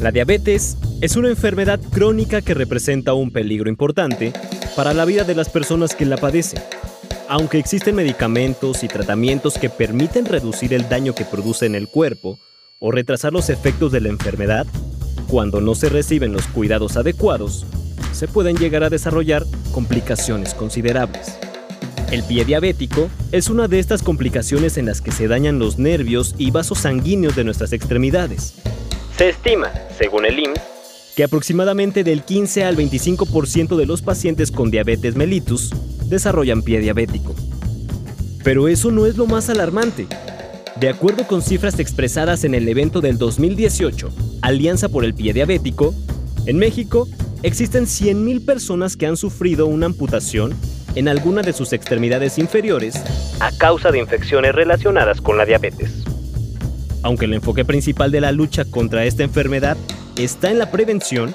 [0.00, 4.32] La diabetes es una enfermedad crónica que representa un peligro importante
[4.74, 6.62] para la vida de las personas que la padecen.
[7.28, 12.38] Aunque existen medicamentos y tratamientos que permiten reducir el daño que produce en el cuerpo
[12.78, 14.66] o retrasar los efectos de la enfermedad,
[15.28, 17.66] cuando no se reciben los cuidados adecuados,
[18.14, 21.38] se pueden llegar a desarrollar complicaciones considerables.
[22.10, 26.34] El pie diabético es una de estas complicaciones en las que se dañan los nervios
[26.38, 28.54] y vasos sanguíneos de nuestras extremidades,
[29.20, 34.70] se estima, según el IMSS, que aproximadamente del 15 al 25% de los pacientes con
[34.70, 35.74] diabetes mellitus
[36.06, 37.34] desarrollan pie diabético.
[38.42, 40.06] Pero eso no es lo más alarmante.
[40.76, 44.08] De acuerdo con cifras expresadas en el evento del 2018,
[44.40, 45.94] Alianza por el Pie Diabético,
[46.46, 47.06] en México
[47.42, 50.54] existen 100.000 personas que han sufrido una amputación
[50.94, 52.94] en alguna de sus extremidades inferiores
[53.40, 55.99] a causa de infecciones relacionadas con la diabetes.
[57.02, 59.76] Aunque el enfoque principal de la lucha contra esta enfermedad
[60.16, 61.34] está en la prevención,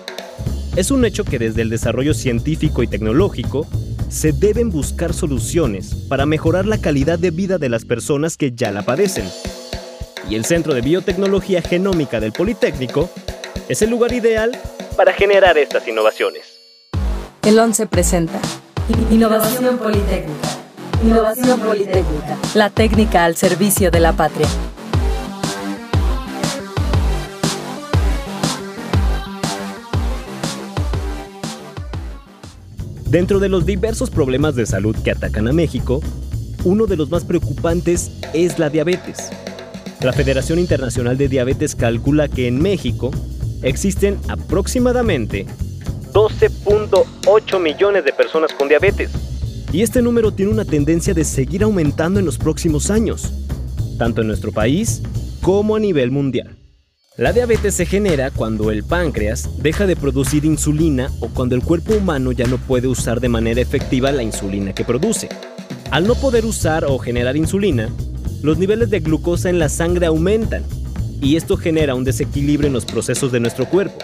[0.75, 3.65] es un hecho que desde el desarrollo científico y tecnológico
[4.09, 8.71] se deben buscar soluciones para mejorar la calidad de vida de las personas que ya
[8.71, 9.25] la padecen.
[10.29, 13.09] Y el Centro de Biotecnología Genómica del Politécnico
[13.67, 14.51] es el lugar ideal
[14.95, 16.59] para generar estas innovaciones.
[17.43, 18.39] El 11 presenta
[19.09, 20.47] Innovación Politécnica.
[21.03, 22.37] Innovación Politécnica.
[22.53, 24.47] La técnica al servicio de la patria.
[33.09, 36.01] Dentro de los diversos problemas de salud que atacan a México,
[36.63, 39.29] uno de los más preocupantes es la diabetes.
[40.01, 43.11] La Federación Internacional de Diabetes calcula que en México
[43.61, 45.45] existen aproximadamente
[46.13, 49.11] 12.8 millones de personas con diabetes.
[49.71, 53.31] Y este número tiene una tendencia de seguir aumentando en los próximos años,
[53.99, 55.03] tanto en nuestro país
[55.41, 56.55] como a nivel mundial.
[57.17, 61.93] La diabetes se genera cuando el páncreas deja de producir insulina o cuando el cuerpo
[61.93, 65.29] humano ya no puede usar de manera efectiva la insulina que produce.
[65.91, 67.87] Al no poder usar o generar insulina,
[68.41, 70.65] los niveles de glucosa en la sangre aumentan
[71.21, 73.97] y esto genera un desequilibrio en los procesos de nuestro cuerpo.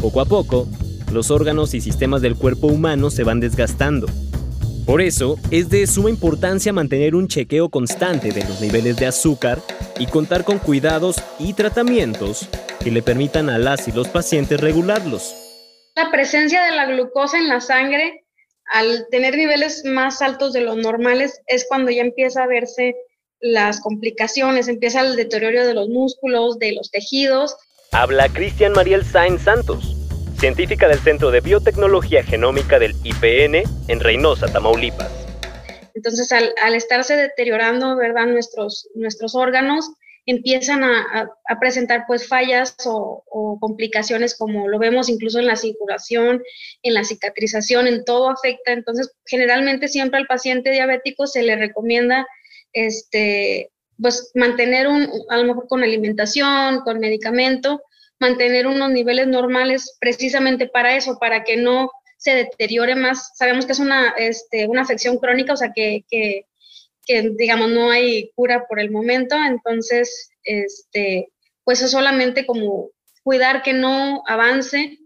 [0.00, 0.68] Poco a poco,
[1.12, 4.06] los órganos y sistemas del cuerpo humano se van desgastando
[4.86, 9.60] por eso, es de suma importancia mantener un chequeo constante de los niveles de azúcar
[9.98, 12.48] y contar con cuidados y tratamientos
[12.82, 15.34] que le permitan a las y los pacientes regularlos.
[15.96, 18.24] La presencia de la glucosa en la sangre,
[18.66, 22.94] al tener niveles más altos de los normales, es cuando ya empieza a verse
[23.40, 27.56] las complicaciones, empieza el deterioro de los músculos, de los tejidos.
[27.92, 29.95] Habla Cristian Mariel Sainz Santos,
[30.36, 35.10] científica del Centro de Biotecnología Genómica del IPN en Reynosa, Tamaulipas.
[35.94, 38.26] Entonces, al, estarse deteriorando, ¿verdad?
[38.26, 39.90] Nuestros, nuestros órganos
[40.26, 46.42] empiezan a, presentar pues fallas o, complicaciones como lo vemos incluso en la circulación,
[46.82, 48.72] en la cicatrización, en todo afecta.
[48.72, 52.26] Entonces, generalmente siempre al paciente diabético se le recomienda
[52.72, 53.70] este,
[54.00, 57.80] pues mantener un, a lo mejor con alimentación, con medicamento,
[58.18, 63.32] mantener unos niveles normales precisamente para eso, para que no se deteriore más.
[63.36, 66.46] Sabemos que es una, este, una afección crónica, o sea, que, que,
[67.36, 71.28] digamos, no hay cura por el momento, entonces, este,
[71.64, 72.90] pues es solamente como
[73.22, 74.98] cuidar que no avance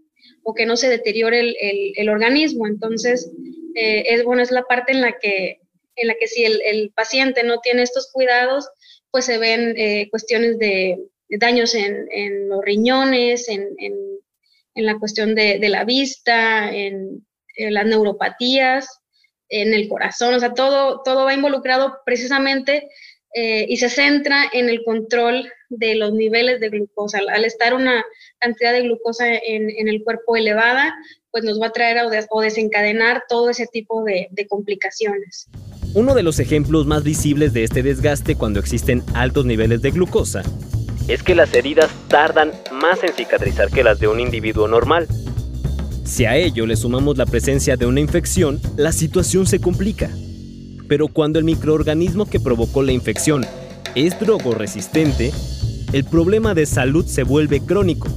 [0.43, 1.55] o que no se deteriore el,
[1.95, 2.65] el, organismo.
[2.65, 3.31] Entonces,
[3.75, 5.59] eh, es bueno, es la parte en la que,
[5.95, 8.69] en la que si el, el paciente no tiene estos cuidados,
[9.11, 10.97] pues se ven eh, cuestiones de,
[11.39, 13.75] daños en, los riñones, en,
[14.75, 17.25] la cuestión de, la vista, en,
[17.57, 18.87] las neuropatías,
[19.49, 22.87] en el corazón, o sea, todo, todo va involucrado precisamente
[23.33, 27.19] eh, y se centra en el control de los niveles de glucosa.
[27.33, 28.03] Al, estar una
[28.39, 30.93] cantidad de glucosa en, el cuerpo elevada,
[31.31, 31.97] pues nos va a traer
[32.29, 35.47] o, desencadenar todo ese tipo de complicaciones.
[35.93, 40.43] Uno de los ejemplos más visibles de este desgaste cuando existen altos niveles de glucosa
[41.13, 45.07] es que las heridas tardan más en cicatrizar que las de un individuo normal.
[46.05, 50.09] Si a ello le sumamos la presencia de una infección, la situación se complica.
[50.87, 53.45] Pero cuando el microorganismo que provocó la infección
[53.95, 55.31] es drogoresistente,
[55.91, 58.07] el problema de salud se vuelve crónico.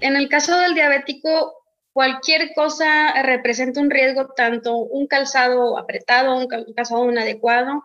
[0.00, 1.54] En el caso del diabético,
[1.92, 7.82] cualquier cosa representa un riesgo, tanto un calzado apretado, un calzado inadecuado,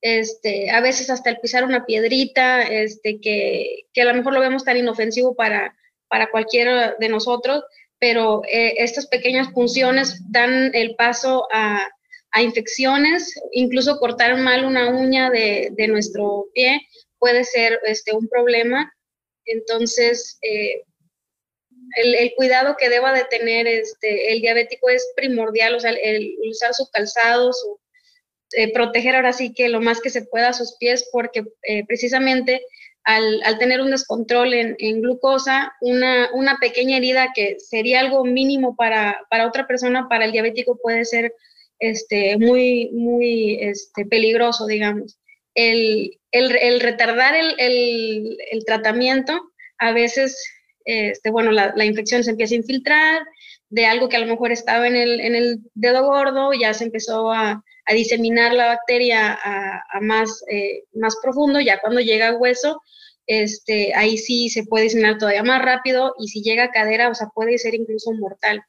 [0.00, 4.64] este, a veces hasta el pisar una piedrita, este, que, a lo mejor lo vemos
[4.64, 5.76] tan inofensivo para,
[6.08, 7.64] para cualquiera de nosotros,
[7.98, 11.88] pero eh, estas pequeñas funciones dan el paso a,
[12.40, 16.80] infecciones, incluso cortar mal una uña de, nuestro pie
[17.18, 18.94] puede ser este, un problema.
[19.44, 20.84] Entonces, eh,
[21.96, 26.72] el, cuidado que deba de tener este, el diabético es primordial, o sea, el, usar
[26.72, 27.80] su calzado, su,
[28.52, 32.62] eh, proteger ahora sí que lo más que se pueda sus pies, porque eh, precisamente
[33.04, 39.18] al, tener un descontrol en, glucosa, una, una, pequeña herida que sería algo mínimo para,
[39.30, 41.34] para otra persona, para el diabético puede ser
[41.78, 45.18] este, muy, muy este, peligroso, digamos.
[45.54, 50.44] El, el, retardar el, el, tratamiento, a veces,
[50.84, 53.22] este, bueno, la, la, infección se empieza a infiltrar
[53.70, 56.84] de algo que a lo mejor estaba en el, en el dedo gordo, ya se
[56.84, 62.28] empezó a, a diseminar la bacteria a, a más, eh, más profundo, ya cuando llega
[62.28, 62.80] a hueso,
[63.26, 67.14] este, ahí sí se puede diseminar todavía más rápido y si llega a cadera, o
[67.14, 68.62] sea, puede ser incluso mortal.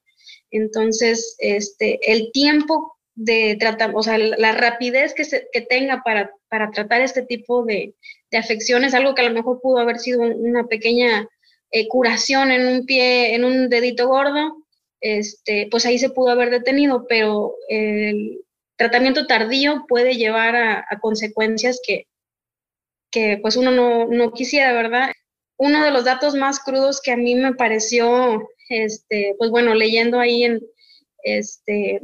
[0.50, 6.32] Entonces, este, el tiempo de tratar, o sea, la rapidez que, se, que tenga para,
[6.50, 7.94] para, tratar este tipo de,
[8.32, 11.28] de, afecciones, algo que a lo mejor pudo haber sido una pequeña
[11.70, 14.66] eh, curación en un pie, en un dedito gordo,
[15.00, 18.42] este, pues ahí se pudo haber detenido, pero el
[18.82, 22.08] tratamiento tardío puede llevar a, consecuencias que,
[23.12, 25.12] que, pues uno no, no, quisiera, ¿verdad?
[25.58, 30.20] Uno de los datos más crudos que a mí me pareció, este, pues bueno, leyendo
[30.20, 30.62] ahí en,
[31.24, 32.02] este,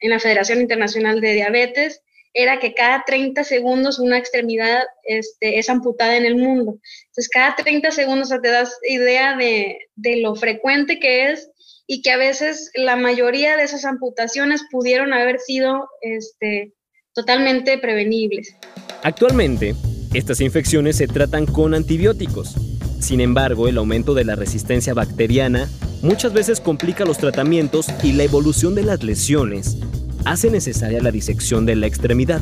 [0.00, 2.00] en la Federación Internacional de Diabetes
[2.32, 6.78] era que cada 30 segundos una extremidad este, es amputada en el mundo.
[7.08, 11.50] Entonces, cada 30 segundos te das idea de, de, lo frecuente que es
[11.86, 16.72] y que a veces la mayoría de esas amputaciones pudieron haber sido este,
[17.14, 18.56] totalmente prevenibles.
[19.02, 19.74] Actualmente,
[20.14, 22.54] estas infecciones se tratan con antibióticos.
[23.00, 25.68] Sin embargo, el aumento de la resistencia bacteriana
[26.02, 29.76] muchas veces complica los tratamientos y la evolución de las lesiones
[30.24, 32.40] hace necesaria la disección de la extremidad.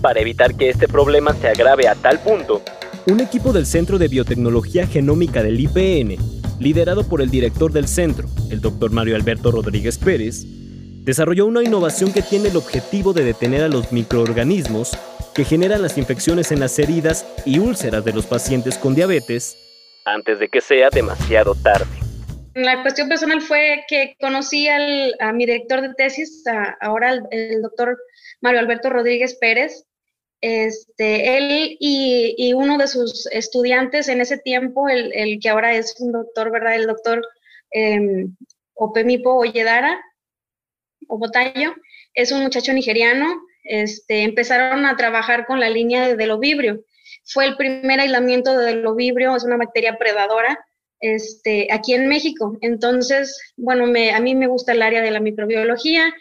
[0.00, 2.62] Para evitar que este problema se agrave a tal punto,
[3.06, 6.16] un equipo del Centro de Biotecnología Genómica del IPN,
[6.58, 10.44] liderado por el director del centro, el doctor Mario Alberto Rodríguez Pérez,
[11.04, 14.98] desarrolló una innovación que tiene el objetivo de detener a los microorganismos
[15.34, 19.56] que generan las infecciones en las heridas y úlceras de los pacientes con diabetes
[20.06, 21.86] antes de que sea demasiado tarde.
[22.54, 26.42] La cuestión personal fue que conocí a mi director de tesis,
[26.80, 27.98] ahora el, doctor
[28.40, 29.84] Mario Alberto Rodríguez Pérez.
[30.40, 36.12] Este, él y, uno de sus estudiantes en ese tiempo, el, que ahora es un
[36.12, 36.74] doctor, ¿verdad?
[36.74, 37.26] El doctor
[37.72, 38.26] eh,
[38.74, 40.00] Opemipo Oyedara,
[41.08, 41.74] Obotayo,
[42.14, 43.42] es un muchacho nigeriano.
[43.64, 46.84] Este, empezaron a trabajar con la línea de Delovibrio.
[47.24, 50.58] Fue el primer aislamiento de Delovibrio, es una bacteria predadora
[51.00, 52.56] este, aquí en México.
[52.60, 56.12] Entonces, bueno, a mí me gusta el área de la microbiología,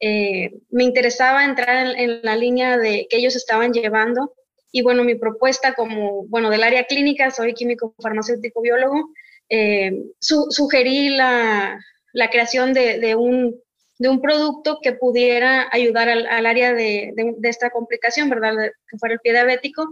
[0.00, 4.34] eh, me interesaba entrar en, la línea de que ellos estaban llevando
[4.72, 9.10] y bueno, mi propuesta como, bueno, del área clínica, soy químico farmacéutico biólogo,
[9.48, 11.78] eh, sugerí la,
[12.12, 13.54] la creación de, de, un,
[13.98, 18.54] de, un, producto que pudiera ayudar al, al área de, de, esta complicación, ¿verdad?
[18.88, 19.86] Que fuera el pie diabético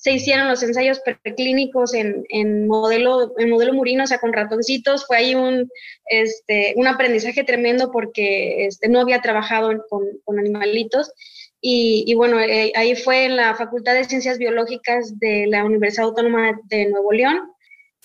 [0.00, 5.06] se hicieron los ensayos preclínicos en, modelo, en modelo murino, o sea, con ratoncitos.
[5.06, 5.70] Fue ahí un,
[6.06, 11.12] este, un aprendizaje tremendo porque este, no había trabajado con, animalitos.
[11.60, 16.58] Y, bueno, eh, ahí fue en la Facultad de Ciencias Biológicas de la Universidad Autónoma
[16.64, 17.52] de Nuevo León.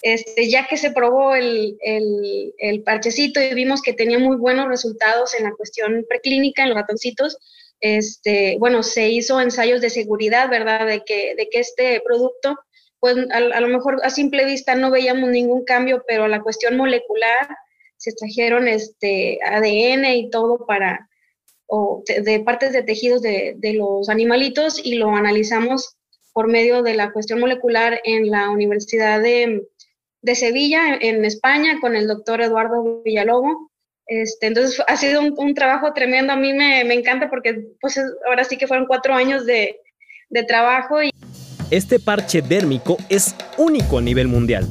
[0.02, 5.34] Este, ya que se probó el, el parchecito y vimos que tenía muy buenos resultados
[5.34, 7.38] en la cuestión preclínica en los ratoncitos,
[7.80, 10.86] este, bueno, se hizo ensayos de seguridad, ¿verdad?
[10.86, 12.58] De que, de que este producto,
[13.00, 17.48] pues a, lo mejor a simple vista no veíamos ningún cambio, pero la cuestión molecular
[17.98, 21.10] se extrajeron este ADN y todo para,
[21.68, 25.96] o de, partes de tejidos de, los animalitos y lo analizamos
[26.34, 29.68] por medio de la cuestión molecular en la Universidad de,
[30.22, 33.72] de Sevilla, en España, con el doctor Eduardo Villalobo.
[34.08, 38.58] Este, entonces ha sido un, trabajo tremendo, a mí me, encanta porque pues ahora sí
[38.58, 39.78] que fueron cuatro años de,
[40.48, 40.98] trabajo.
[41.72, 44.68] Este parche dérmico es único a nivel mundial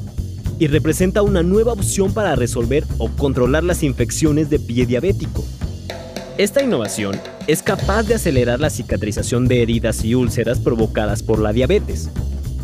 [0.59, 5.43] y representa una nueva opción para resolver o controlar las infecciones de pie diabético.
[6.37, 11.53] Esta innovación es capaz de acelerar la cicatrización de heridas y úlceras provocadas por la
[11.53, 12.11] diabetes,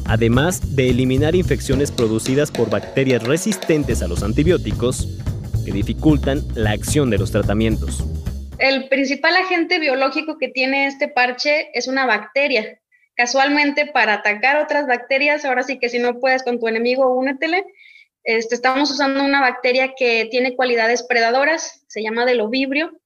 [0.04, 5.08] además de eliminar infecciones producidas por bacterias resistentes a los antibióticos
[5.64, 8.04] que dificultan la acción de los tratamientos.
[8.58, 12.78] El principal agente biológico que tiene este parche es una bacteria.
[13.14, 17.64] Casualmente, para atacar otras bacterias, ahora sí que si no puedes con tu enemigo, únetele.
[18.22, 22.98] Este, estamos usando una bacteria que tiene cualidades predadoras, se llama delovibrio.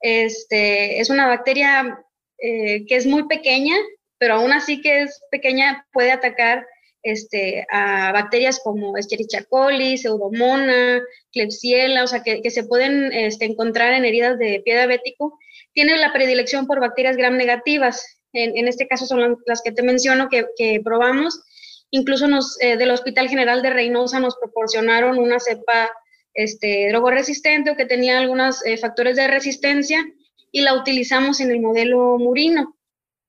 [0.00, 1.98] Este, es una bacteria
[2.38, 3.76] eh, que es muy pequeña,
[4.18, 6.66] pero aún así que es pequeña puede atacar
[7.02, 13.92] este, a bacterias como Escherichia coli, Pseudomonas, Klebsiella, o sea, que, se pueden este, encontrar
[13.92, 15.38] en heridas de pie diabético,
[15.72, 18.18] tiene la predilección por bacterias gram negativas.
[18.34, 21.42] En, este caso son las que te menciono que, probamos.
[21.90, 25.90] Incluso nos, eh, del Hospital General de Reynosa nos proporcionaron una cepa
[26.32, 30.02] este, drogoresistente o que tenía algunos eh, factores de resistencia
[30.50, 32.74] y la utilizamos en el modelo murino.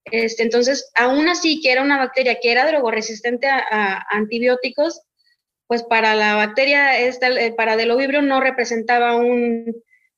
[0.05, 5.01] Este, entonces, aún así que era una bacteria que era drogoresistente a, a antibióticos,
[5.67, 9.73] pues para la bacteria, esta, eh, para Delovibrio no representaba un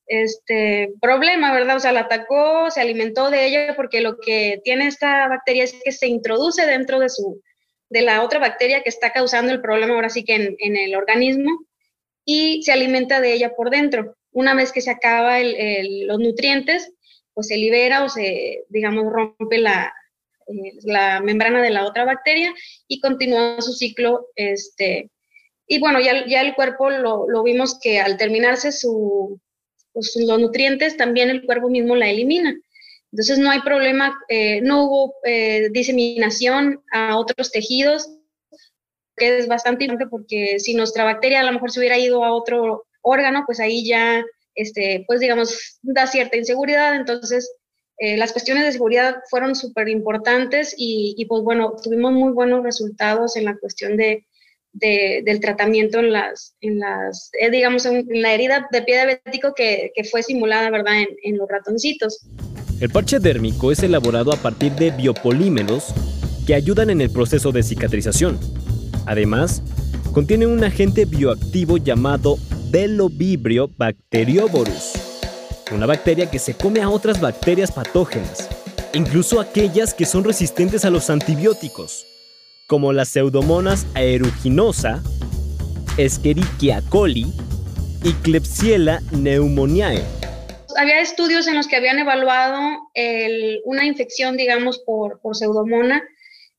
[0.08, 1.78] este, problema, ¿verdad?
[1.78, 5.74] O sea, la atacó, se alimentó de ella porque lo que tiene esta bacteria es
[5.84, 7.42] que se introduce dentro de su
[7.90, 11.52] de la otra bacteria que está causando el problema ahora sí que en, el organismo
[12.26, 14.16] y se alimenta de ella por dentro.
[14.32, 16.92] Una vez que se acaba el, los nutrientes,
[17.36, 19.94] pues se libera o se, digamos, rompe la,
[20.48, 22.54] eh, la membrana de la otra bacteria
[22.88, 24.28] y continúa su ciclo.
[24.36, 25.12] Este,
[25.68, 29.40] y bueno, ya, ya el cuerpo lo, vimos que al terminarse su,
[29.92, 32.56] pues, los nutrientes, también el cuerpo mismo la elimina.
[33.12, 38.10] Entonces no hay problema, eh, no hubo eh, diseminación a otros tejidos,
[39.16, 42.34] que es bastante importante porque si nuestra bacteria a lo mejor se hubiera ido a
[42.34, 44.24] otro órgano, pues ahí ya
[44.56, 46.96] este, pues digamos, da cierta inseguridad.
[46.96, 47.52] Entonces,
[47.98, 53.38] eh, las cuestiones de seguridad fueron súper importantes y, pues bueno, tuvimos muy buenos resultados
[53.38, 54.26] en la cuestión de,
[54.74, 59.92] del tratamiento en las, en las eh, digamos, en, la herida de pie diabético que,
[59.96, 62.28] que fue simulada, ¿verdad?, en, en los ratoncitos.
[62.82, 65.94] El parche dérmico es elaborado a partir de biopolímeros
[66.46, 68.38] que ayudan en el proceso de cicatrización.
[69.06, 69.64] Además,
[70.12, 72.38] contiene un agente bioactivo llamado
[72.76, 74.92] Delovibrio bacterioborus,
[75.72, 78.50] una bacteria que se come a otras bacterias patógenas,
[78.94, 82.06] incluso aquellas que son resistentes a los antibióticos,
[82.68, 85.02] como las Pseudomonas aeruginosa,
[85.98, 87.28] Escherichia coli
[88.04, 90.04] y Klebsiella pneumoniae.
[90.76, 92.60] Había estudios en los que habían evaluado
[93.64, 96.04] una infección, digamos, por, por pseudomona,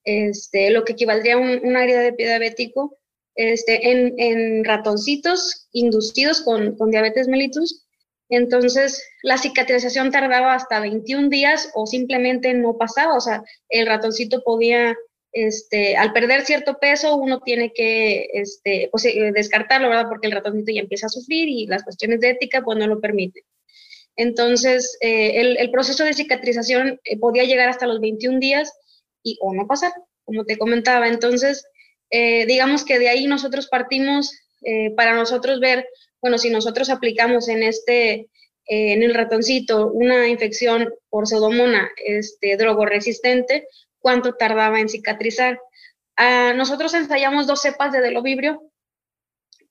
[0.04, 2.96] este, lo que equivaldría a un, una herida de diabético,
[3.36, 7.86] este, en, ratoncitos inducidos con, diabetes mellitus.
[8.28, 13.14] Entonces, la cicatrización tardaba hasta 21 días o simplemente no pasaba.
[13.14, 14.96] O sea, el ratoncito podía,
[15.32, 20.08] este, al perder cierto peso, uno tiene que este, pues, eh, descartarlo, ¿verdad?
[20.08, 23.00] Porque el ratoncito ya empieza a sufrir y las cuestiones de ética pues no lo
[23.00, 23.44] permiten.
[24.16, 28.72] Entonces, eh, el, proceso de cicatrización eh, podía llegar hasta los 21 días
[29.22, 29.92] y o no pasar,
[30.24, 31.06] como te comentaba.
[31.06, 31.66] Entonces,
[32.10, 34.32] eh, digamos que de ahí nosotros partimos
[34.62, 35.88] eh, para nosotros ver,
[36.20, 38.12] bueno, si nosotros aplicamos en este,
[38.68, 45.60] eh, en el ratoncito una infección por pseudomona este, drogoresistente, cuánto tardaba en cicatrizar.
[46.16, 48.62] Ah, nosotros ensayamos dos cepas de delovibrio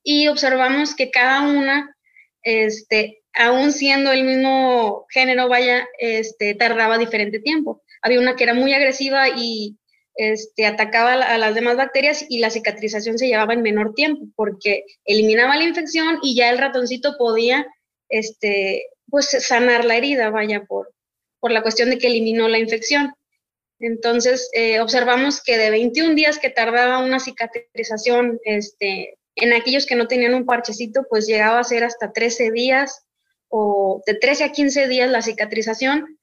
[0.02, 1.96] y observamos que cada una,
[2.42, 7.82] este, aún siendo el mismo género, vaya, este, tardaba diferente tiempo.
[8.02, 9.76] Había una que era muy agresiva y
[10.16, 14.84] este, atacaba a las demás bacterias y la cicatrización se llevaba en menor tiempo porque
[15.04, 17.66] eliminaba la infección y ya el ratoncito podía
[18.08, 20.92] este, pues, sanar la herida, vaya, por,
[21.38, 23.12] por la cuestión de que eliminó la infección.
[23.78, 29.96] Entonces, eh, observamos que de 21 días que tardaba una cicatrización, este, en aquellos que
[29.96, 33.04] no tenían un parchecito, pues llegaba a ser hasta 13 días
[33.48, 36.15] o de 13 a 15 días la cicatrización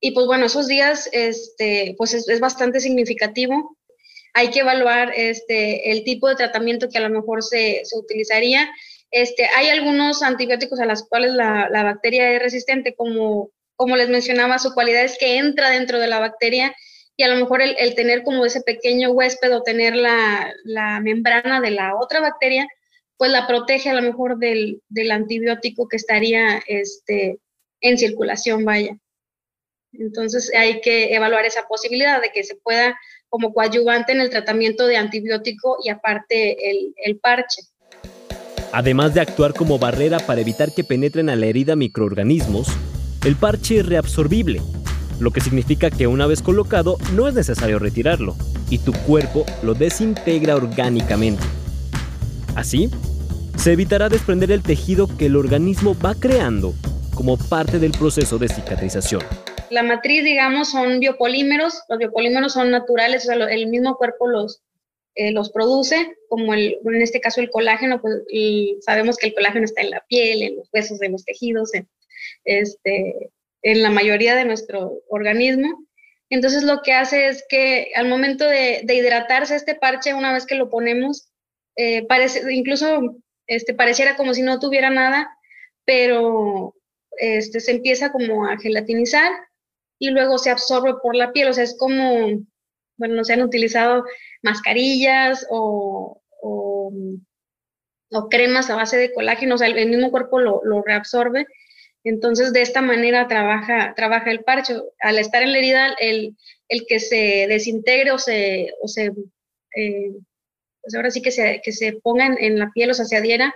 [0.00, 3.76] y pues bueno, esos días este, pues es, bastante significativo.
[4.34, 8.70] Hay que evaluar este, el tipo de tratamiento que a lo mejor se, se utilizaría.
[9.10, 14.08] Este, hay algunos antibióticos a los cuales la, la, bacteria es resistente, como, como les
[14.08, 16.74] mencionaba, su cualidad es que entra dentro de la bacteria
[17.16, 21.00] y a lo mejor el, el tener como ese pequeño huésped o tener la, la,
[21.00, 22.68] membrana de la otra bacteria,
[23.16, 27.40] pues la protege a lo mejor del, del antibiótico que estaría este,
[27.80, 28.96] en circulación, vaya.
[29.92, 34.86] Entonces hay que evaluar esa posibilidad de que se pueda como coadyuvante en el tratamiento
[34.86, 37.62] de antibiótico y aparte el, el parche.
[38.72, 42.68] Además de actuar como barrera para evitar que penetren a la herida microorganismos,
[43.24, 44.60] el parche es reabsorbible,
[45.20, 48.36] lo que significa que una vez colocado no es necesario retirarlo
[48.70, 51.42] y tu cuerpo lo desintegra orgánicamente.
[52.54, 52.90] Así,
[53.56, 56.74] se evitará desprender el tejido que el organismo va creando
[57.14, 59.22] como parte del proceso de cicatrización.
[59.70, 61.82] La matriz, digamos, son biopolímeros.
[61.88, 64.62] Los biopolímeros son naturales, o sea, el mismo cuerpo los,
[65.14, 68.22] eh, los produce, como el, en este caso el colágeno, pues
[68.80, 71.88] sabemos que el colágeno está en la piel, en los huesos, en los tejidos, en,
[72.44, 73.30] este,
[73.62, 75.84] en la mayoría de nuestro organismo.
[76.30, 80.54] Entonces lo que hace es que al momento de, hidratarse este parche, una vez que
[80.54, 81.32] lo ponemos,
[81.76, 85.36] eh, parece, incluso este, pareciera como si no tuviera nada,
[85.84, 86.74] pero
[87.18, 89.32] este, se empieza como a gelatinizar
[89.98, 92.28] y luego se absorbe por la piel, o sea, es como,
[92.96, 94.04] bueno, no se han utilizado
[94.42, 96.92] mascarillas o, o,
[98.30, 101.46] cremas a base de colágeno, o sea, el, mismo cuerpo lo, lo, reabsorbe.
[102.04, 104.74] Entonces, de esta manera trabaja, trabaja el parche.
[105.00, 106.36] Al estar en la herida, el,
[106.68, 109.12] el que se desintegre o se, o se
[109.76, 110.12] eh,
[110.88, 113.54] pues ahora sí que se, que se ponga en, la piel o sea, se adhiera,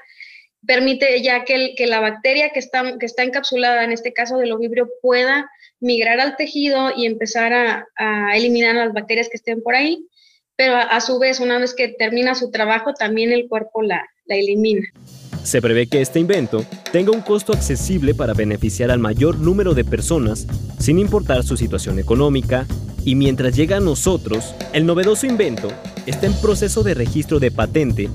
[0.66, 4.36] permite ya que, el, que la bacteria que está, que está encapsulada, en este caso
[4.36, 5.50] del ovibrio, pueda
[5.82, 10.08] migrar al tejido y empezar a, a eliminar las bacterias que estén por ahí
[10.56, 14.36] pero a, su vez, una vez que termina su trabajo, también el cuerpo la, la
[14.36, 14.86] elimina.
[15.42, 19.84] Se prevé que este invento tenga un costo accesible para beneficiar al mayor número de
[19.84, 20.46] personas,
[20.78, 22.66] sin importar su situación económica,
[23.04, 25.68] y mientras llega a nosotros, el novedoso invento
[26.06, 28.08] está en proceso de registro de patente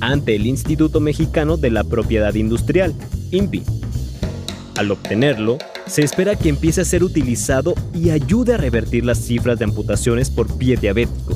[0.00, 2.92] ante el Instituto Mexicano de la Propiedad Industrial,
[3.30, 3.62] INPI.
[4.76, 9.58] Al obtenerlo, se espera que empiece a ser utilizado y ayude a revertir las cifras
[9.58, 11.34] de amputaciones por pie diabético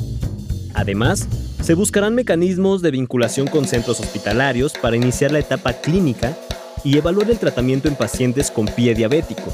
[0.78, 1.26] Además,
[1.60, 6.36] se buscarán mecanismos de vinculación con centros hospitalarios para iniciar la etapa clínica
[6.84, 9.52] y evaluar el tratamiento en pacientes con pie diabético.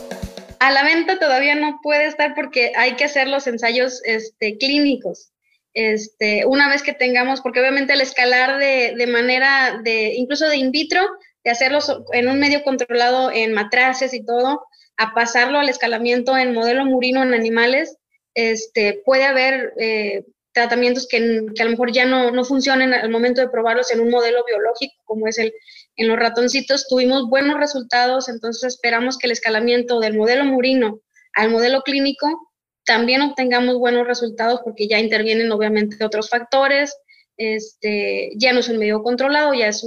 [0.61, 5.33] A la venta todavía no puede estar porque hay que hacer los ensayos este, clínicos.
[5.73, 10.59] Este, una vez que tengamos, porque obviamente el escalar de, de, manera de, incluso de
[10.59, 11.01] in vitro,
[11.45, 11.79] de hacerlo
[12.13, 14.65] en un medio controlado en matraces y todo,
[14.97, 17.97] a pasarlo al escalamiento en modelo murino en animales,
[18.35, 23.11] este, puede haber eh, tratamientos que, que, a lo mejor ya no, no funcionen al
[23.11, 25.53] momento de probarlos en un modelo biológico, como es el
[25.97, 31.01] en los ratoncitos, tuvimos buenos resultados, entonces esperamos que el escalamiento del modelo murino
[31.35, 32.51] al modelo clínico
[32.85, 36.97] también obtengamos buenos resultados porque ya intervienen obviamente otros factores,
[37.37, 39.87] este, ya no es un medio controlado, ya es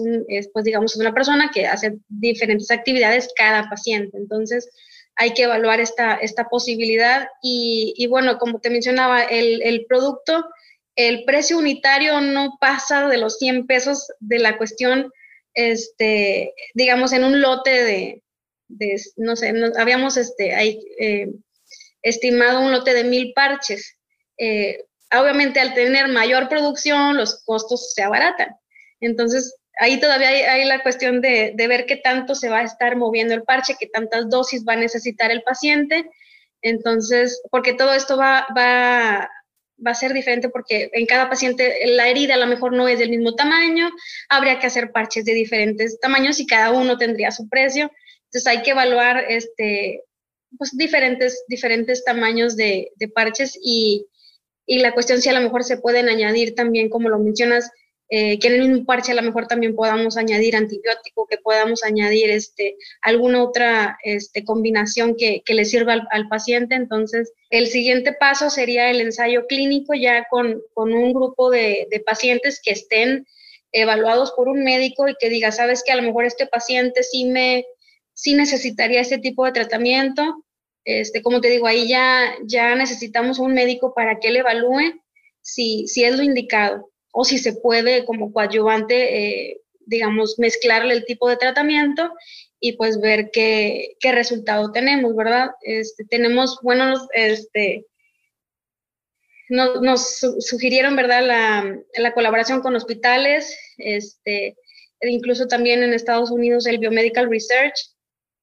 [0.53, 4.17] pues digamos, una persona que hace diferentes actividades cada paciente.
[4.17, 4.69] Entonces,
[5.17, 10.45] hay que evaluar esta, esta posibilidad y, bueno, como te mencionaba, el, producto
[10.95, 15.11] el precio unitario no pasa de los 100 pesos de la cuestión,
[15.53, 18.23] este, digamos, en un lote de,
[19.15, 20.53] no sé, habíamos este,
[20.99, 21.29] eh,
[22.03, 23.97] estimado un lote de mil parches.
[24.37, 28.55] Eh, obviamente al tener mayor producción, los costos se abaratan.
[28.99, 33.33] Entonces, ahí todavía hay, la cuestión de, ver qué tanto se va a estar moviendo
[33.33, 36.09] el parche, qué tantas dosis va a necesitar el paciente.
[36.61, 39.29] Entonces, porque todo esto va, va
[39.85, 42.99] va a ser diferente porque en cada paciente la herida a lo mejor no es
[42.99, 43.91] del mismo tamaño,
[44.29, 47.91] habría que hacer parches de diferentes tamaños y cada uno tendría su precio.
[48.25, 50.03] Entonces hay que evaluar este,
[50.57, 54.05] pues, diferentes, diferentes tamaños de, de parches y,
[54.67, 57.71] y, la cuestión si a lo mejor se pueden añadir también, como lo mencionas,
[58.09, 61.83] eh, que en el mismo parche a lo mejor también podamos añadir antibiótico, que podamos
[61.83, 66.75] añadir este, alguna otra este, combinación que, que le sirva al, paciente.
[66.75, 71.99] Entonces, el siguiente paso sería el ensayo clínico ya con, con un grupo de, de,
[71.99, 73.25] pacientes que estén
[73.73, 77.25] evaluados por un médico y que diga, sabes que a lo mejor este paciente sí
[77.25, 77.65] me
[78.17, 80.43] sí necesitaría este tipo de tratamiento.
[80.87, 85.01] Este, como te digo, ahí ya, ya necesitamos un médico para que él evalúe
[85.41, 91.03] si, si es lo indicado o si se puede como coadyuvante, eh, digamos, mezclarle el
[91.03, 92.13] tipo de tratamiento
[92.61, 95.49] y pues ver qué, qué resultado tenemos, ¿verdad?
[95.59, 97.85] Este, tenemos buenos, este,
[99.49, 104.55] nos, sugirieron, ¿verdad?, la, la, colaboración con hospitales, este,
[105.01, 107.96] e incluso también en Estados Unidos el Biomedical Research,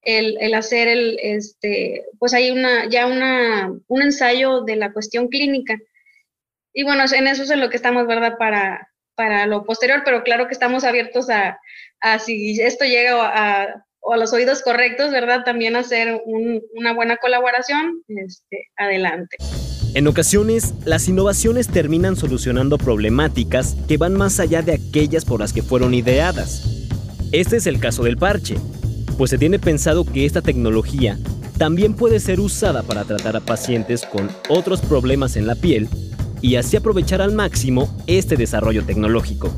[0.04, 5.28] el, el, hacer el, este, pues hay una, ya una, un ensayo de la cuestión
[5.28, 5.78] clínica
[6.74, 8.36] y bueno, en eso es en lo que estamos, ¿verdad?
[8.36, 11.58] Para, para lo posterior, pero claro que estamos abiertos a,
[12.00, 15.44] a si esto llega a, a, los oídos correctos, ¿verdad?
[15.44, 19.36] También hacer una buena colaboración, este, adelante.
[19.94, 25.52] En ocasiones, las innovaciones terminan solucionando problemáticas que van más allá de aquellas por las
[25.52, 26.90] que fueron ideadas.
[27.30, 28.56] Este es el caso del parche,
[29.16, 31.18] pues se tiene pensado que esta tecnología
[31.58, 35.88] también puede ser usada para tratar a pacientes con otros problemas en la piel
[36.42, 39.54] y así aprovechar al máximo este desarrollo tecnológico.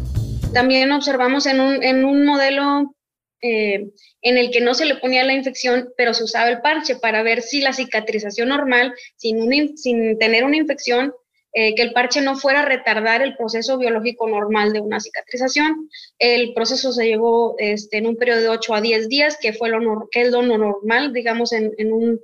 [0.52, 2.94] También observamos en un, en un modelo
[3.42, 3.90] eh,
[4.22, 7.22] en el que no se le ponía la infección, pero se usaba el parche para
[7.22, 11.12] ver si la cicatrización normal, sin, sin tener una infección,
[11.58, 15.88] eh, que el parche no fuera a retardar el proceso biológico normal de una cicatrización.
[16.18, 19.70] El proceso se llevó este, en un periodo de 8 a 10 días, que, fue
[19.70, 22.20] lo, que es lo normal, digamos, en, en un,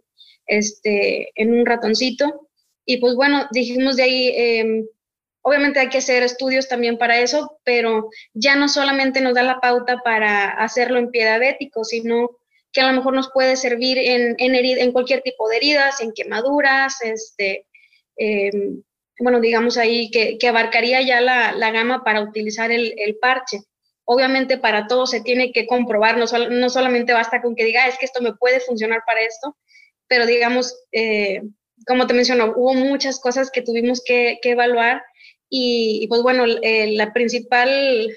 [0.47, 2.51] este, en un ratoncito.
[2.85, 4.87] Y pues bueno, dijimos de ahí, em,
[5.41, 9.61] obviamente hay que hacer estudios también para eso, pero ya no solamente nos da la
[9.61, 12.39] pauta para hacerlo en pie diabético, sino
[12.71, 16.13] que a lo mejor nos puede servir en, en, en cualquier tipo de heridas, en
[16.13, 17.67] quemaduras, este,
[18.19, 18.83] em,
[19.23, 23.61] bueno, digamos ahí que, que abarcaría ya la, la, gama para utilizar el, el, parche.
[24.05, 27.89] Obviamente para todo se tiene que comprobar, no, no, solamente basta con que diga, ah,
[27.89, 29.57] es que esto me puede funcionar para esto,
[30.09, 31.43] pero digamos, eh,
[31.87, 35.03] como te menciono, hubo muchas cosas que tuvimos que, que evaluar
[35.49, 38.09] y, pues bueno, la principal,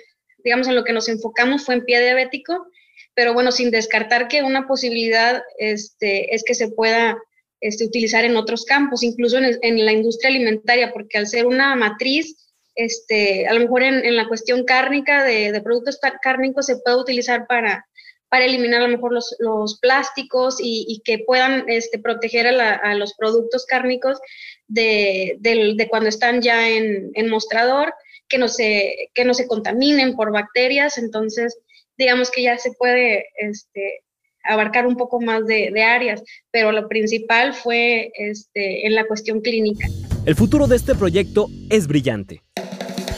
[0.44, 2.68] digamos, en lo que nos enfocamos fue en pie diabético
[3.15, 7.18] pero bueno, sin descartar que una posibilidad este, es que se pueda
[7.62, 12.36] este, utilizar en otros campos, incluso en, la industria alimentaria, porque al ser una matriz,
[12.76, 17.86] este, a lo mejor en, la cuestión cárnica de, productos cárnicos se puede utilizar para,
[18.30, 23.13] para eliminar a lo mejor los, los plásticos y, que puedan este, proteger a, los
[23.15, 24.20] productos cárnicos
[24.68, 27.94] de, de, cuando están ya en, en mostrador,
[28.28, 30.98] que no, se, que no se contaminen por bacterias.
[30.98, 31.58] Entonces,
[31.98, 34.04] digamos que ya se puede este,
[34.48, 39.88] abarcar un poco más de, áreas, pero lo principal fue este, en la cuestión clínica.
[40.26, 42.42] El futuro de este proyecto es brillante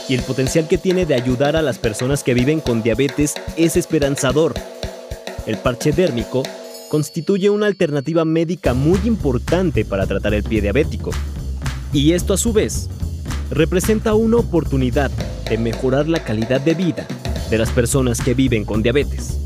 [0.10, 3.76] y el potencial que tiene de ayudar a las personas que viven con diabetes es
[3.76, 4.54] esperanzador.
[5.46, 6.44] El parche dérmico
[6.90, 11.12] constituye una alternativa médica muy importante para tratar el pie diabético.
[11.94, 12.90] Y esto a su vez
[13.50, 15.12] representa una oportunidad
[15.50, 17.08] de mejorar la calidad de vida
[17.50, 19.40] de las personas que viven con diabetes,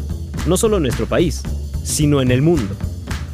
[0.48, 1.44] no solo en nuestro país,
[1.84, 2.76] sino en el mundo.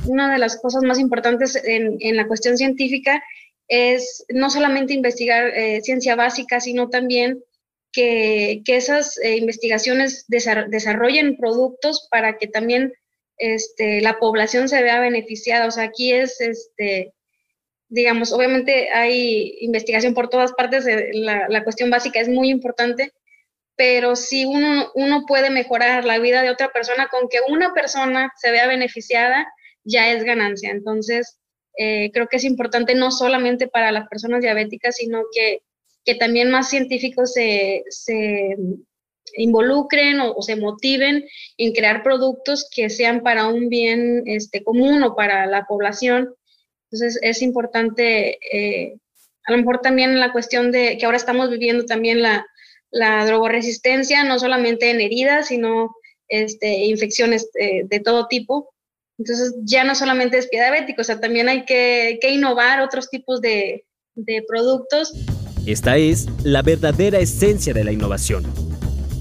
[0.06, 3.24] Una de las cosas más importantes en, la cuestión científica
[3.68, 7.44] es no solamente investigar eh, ciencia básica, sino también
[7.92, 12.94] que, esas eh, investigaciones desarrollen productos para que también
[13.38, 15.68] este, la población se vea beneficiada.
[15.68, 17.14] O sea, aquí es, este,
[17.90, 23.12] digamos, obviamente hay investigación por todas partes, eh, la, la cuestión básica es muy importante,
[23.78, 28.34] pero si uno, uno puede mejorar la vida de otra persona con que una persona
[28.36, 29.48] se vea beneficiada,
[29.84, 30.72] ya es ganancia.
[30.72, 31.38] Entonces,
[31.78, 35.60] eh, creo que es importante no solamente para las personas diabéticas, sino que,
[36.04, 38.58] que también más científicos se, se
[39.36, 41.26] involucren o, se motiven
[41.58, 46.34] en crear productos que sean para un bien este, común o para la población.
[46.90, 48.98] Entonces, es importante, eh,
[49.46, 52.44] a lo mejor también la cuestión de que ahora estamos viviendo también la,
[52.92, 55.96] la drogoresistencia, no solamente en heridas, sino
[56.30, 58.70] este, infecciones eh, de todo tipo.
[59.18, 63.42] Entonces ya no solamente es pie diabético, o sea, también hay que, innovar otros tipos
[63.42, 65.14] de, de productos.
[65.66, 68.44] Esta es la verdadera esencia de la innovación.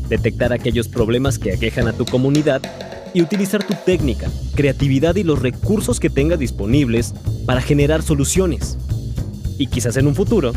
[0.09, 2.63] Detectar aquellos problemas que aquejan a tu comunidad
[3.15, 7.15] y utilizar tu técnica, creatividad y los recursos que tengas disponibles
[7.47, 8.77] para generar soluciones.
[9.59, 10.53] Y quizás en un futuro,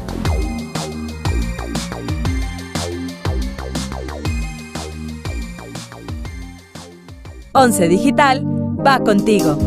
[7.54, 8.44] Once Digital
[8.86, 9.58] va contigo.